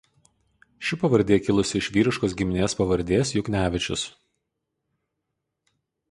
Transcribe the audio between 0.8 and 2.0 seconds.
Ši pavardė kilusi iš